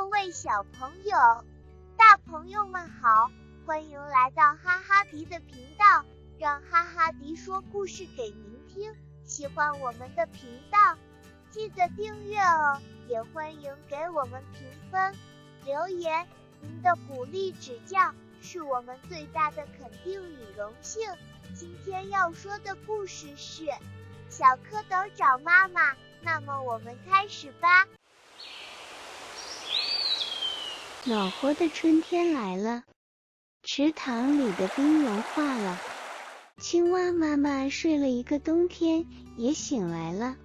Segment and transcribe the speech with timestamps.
[0.00, 1.44] 各位小朋友、
[1.98, 3.30] 大朋友们好，
[3.66, 6.06] 欢迎来到哈哈迪的频道，
[6.38, 8.94] 让哈哈迪说故事给您听。
[9.26, 10.96] 喜欢我们的频道，
[11.50, 15.14] 记得订阅哦，也欢迎给我们评分、
[15.66, 16.26] 留言。
[16.62, 21.14] 您的鼓励指教是我们最大的肯定与荣幸。
[21.54, 23.64] 今天要说的故事是
[24.30, 25.92] 《小蝌蚪找妈妈》，
[26.22, 27.86] 那么我们开始吧。
[31.06, 32.84] 暖和的春天来了，
[33.62, 35.80] 池塘里的冰融化了，
[36.58, 39.06] 青蛙妈妈睡了一个冬天，
[39.38, 40.36] 也醒来了。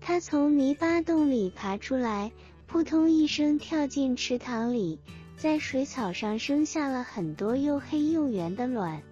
[0.00, 2.32] 它从泥巴洞里爬出来，
[2.66, 4.98] 扑通一声跳进池塘里，
[5.36, 9.02] 在水草上生下了很多又黑又圆的卵。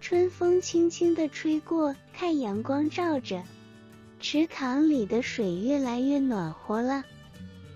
[0.00, 3.44] 春风轻轻地吹过，太阳光照着，
[4.18, 7.04] 池塘里的水越来越暖和了。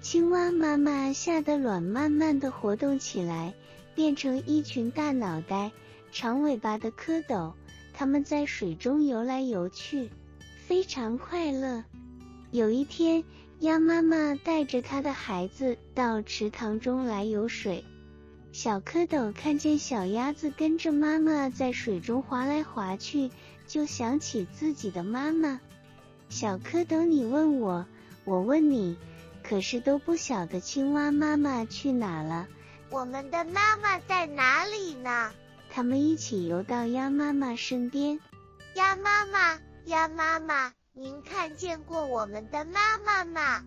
[0.02, 3.54] 青蛙妈妈下的卵慢慢地活动起来，
[3.94, 5.70] 变成一群大脑袋、
[6.10, 7.52] 长尾巴的蝌蚪。
[7.94, 10.10] 它们在水中游来游去，
[10.66, 11.84] 非常快乐。
[12.50, 13.22] 有一天，
[13.60, 17.84] 鸭妈妈带着它的孩子到池塘中来游水。
[18.50, 23.30] 小蝌蚪看见小鸭子跟着妈妈在水中划来划去，
[23.68, 25.60] 就想起自己的妈妈。
[26.28, 27.86] 小蝌蚪，你问我，
[28.24, 28.96] 我问你。
[29.42, 32.46] 可是都不晓得青蛙妈妈去哪了。
[32.90, 35.30] 我们的妈妈在哪里呢？
[35.70, 38.20] 他们一起游到鸭妈妈身边。
[38.74, 43.64] 鸭妈妈，鸭妈妈，您看见过我们的妈妈吗？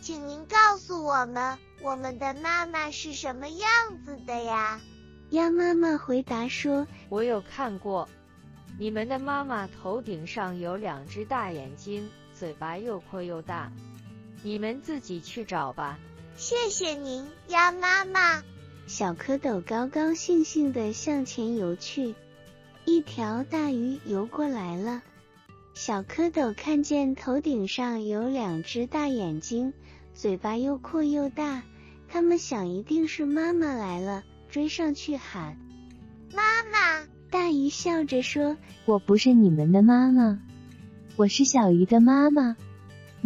[0.00, 3.68] 请您告诉我们，我们的妈妈是什么样
[4.04, 4.80] 子的呀？
[5.30, 8.08] 鸭妈妈回答说：“我有看过，
[8.78, 13.70] 你们的妈妈头顶上有两只大眼睛，嘴巴又阔又大。”
[14.42, 15.98] 你们自己去找吧。
[16.36, 18.42] 谢谢您，鸭妈妈。
[18.86, 22.14] 小蝌蚪高高兴兴地向前游去。
[22.84, 25.02] 一条大鱼游过来了。
[25.74, 29.72] 小蝌蚪看见头顶上有两只大眼睛，
[30.14, 31.62] 嘴巴又阔又大，
[32.08, 35.56] 他们想一定是妈妈来了，追上去喊
[36.32, 40.38] ：“妈妈！”大鱼笑着说：“我不是你们的妈妈，
[41.16, 42.56] 我是小鱼的妈妈。”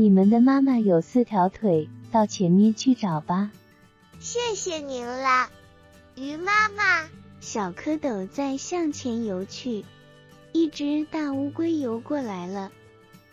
[0.00, 3.50] 你们的妈妈有四条腿，到前面去找吧。
[4.18, 5.50] 谢谢您啦，
[6.14, 7.06] 鱼妈妈。
[7.38, 9.84] 小蝌蚪在向前游去，
[10.52, 12.72] 一只大乌龟游过来了。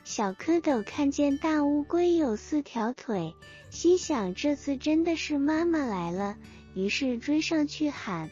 [0.03, 3.33] 小蝌蚪看见大乌龟有四条腿，
[3.69, 6.35] 心想这次真的是妈妈来了，
[6.73, 8.29] 于是追上去喊：“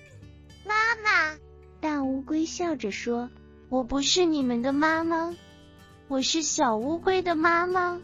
[0.68, 1.38] 妈妈！”
[1.80, 3.30] 大乌龟笑着说
[3.72, 5.34] ：“我不是你们的妈妈，
[6.10, 8.02] 我是小乌龟的妈妈。”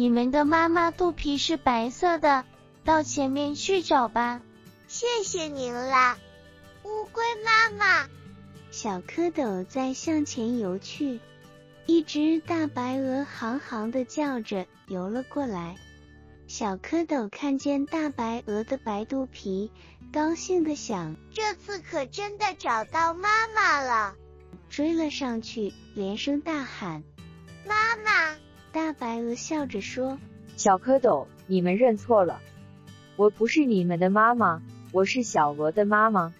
[0.00, 2.46] 你们的妈妈肚皮是白色的，
[2.86, 4.40] 到前面去找吧。
[4.88, 6.16] 谢谢您啦，
[6.84, 8.08] 乌龟妈妈。
[8.70, 11.20] 小蝌蚪在向前游去，
[11.84, 15.76] 一只大白鹅行行的叫着游了过来。
[16.48, 19.70] 小蝌蚪看见大白鹅的白肚皮，
[20.10, 24.14] 高兴的想：这次可真的找到妈妈了。
[24.70, 27.04] 追了上去，连声大喊：
[27.66, 28.34] 妈妈！
[29.00, 30.18] 大白鹅笑着说
[30.58, 32.38] ：“小蝌蚪，你们认错了，
[33.16, 34.60] 我不是你们的妈妈，
[34.92, 36.34] 我是小鹅的妈妈。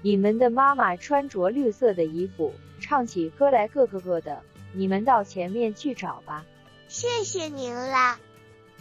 [0.00, 4.40] 你们的妈妈穿着绿色的衣服，唱起歌来咯咯咯的。
[4.72, 6.46] 你们到前面去找吧。”
[6.88, 8.18] 谢谢您啦，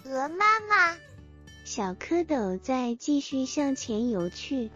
[0.05, 0.95] 鹅妈妈。
[1.65, 4.71] 小蝌蚪再继续向前游去，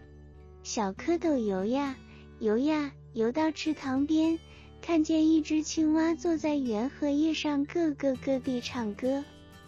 [0.62, 1.96] 小蝌蚪游呀
[2.40, 4.38] 游呀，游到池塘边。
[4.86, 9.24] 看见一只青蛙坐在圆荷叶上，咯咯咯地唱歌。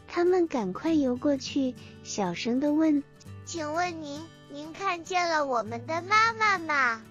[0.07, 3.03] 他们赶快游过去，小声地问
[3.47, 7.03] ：“请问您，您看见了我们的妈妈吗？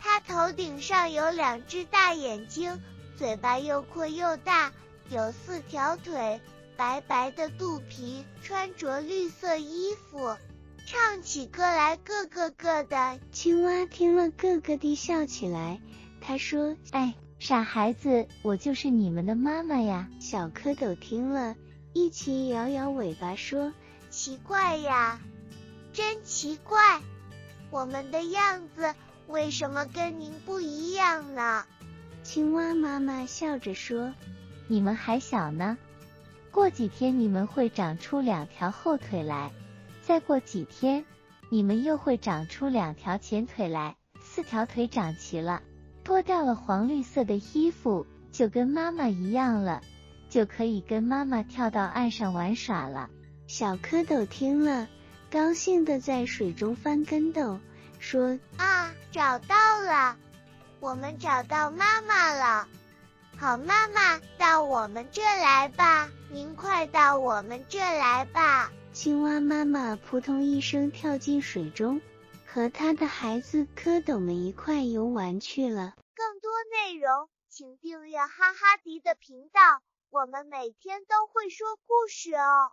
[0.00, 2.82] 她头顶上有两只大眼睛，
[3.16, 4.72] 嘴巴又阔又大，
[5.08, 6.40] 有四条腿，
[6.76, 10.36] 白白的肚皮，穿着绿色衣服，
[10.86, 15.80] 唱起歌来咯咯咯的。”青蛙听了，咯咯地笑起来。
[16.20, 20.08] 他说：“哎。”傻孩子，我就是你们的妈妈呀！
[20.18, 21.54] 小蝌蚪听了，
[21.92, 23.72] 一起摇摇尾巴说
[24.10, 25.20] ：“奇怪呀，
[25.92, 27.00] 真奇怪，
[27.70, 28.92] 我们的样子
[29.28, 31.64] 为什么跟您不一样呢？”
[32.24, 34.12] 青蛙妈妈笑着说
[34.66, 35.78] ：“你们还小呢，
[36.50, 39.52] 过几天你们会长出两条后腿来，
[40.02, 41.04] 再过几天，
[41.50, 45.62] 你们又会长出两条前腿来，四条腿长齐了。”
[46.08, 49.82] 脱掉了黄绿色的衣服，就跟妈妈一样了，
[50.30, 53.10] 就可以跟妈妈跳到岸上玩耍了。
[53.46, 54.88] 小蝌蚪听了，
[55.30, 57.60] 高兴地在水中翻跟斗，
[57.98, 60.16] 说：“啊，找到了！
[60.80, 62.66] 我们找到妈妈了。
[63.36, 72.00] 好妈妈，到我们这来吧，您快到我们这来吧。”青蛙妈妈扑通一声跳进水中，
[72.50, 75.94] 和他的孩子蝌蚪们一块游玩去了。
[76.14, 82.72] 更多内容，请订阅哈哈迪的频道，我们每天都会说故事哦。